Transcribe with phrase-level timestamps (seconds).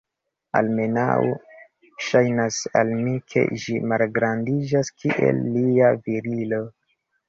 [0.61, 1.17] Almenaŭ,
[2.07, 6.69] ŝajnas al mi ke ĝi malgrandiĝas, kiel lia virilo.